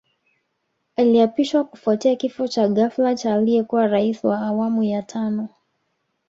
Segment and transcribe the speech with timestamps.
[0.95, 5.49] Aliapishwa kufuatia kifo cha ghafla cha aliyekuwa Rais wa Awamu ya Tano